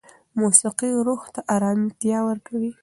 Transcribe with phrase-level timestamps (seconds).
[0.39, 2.71] موسیقي روح ته ارامتیا ورکوي.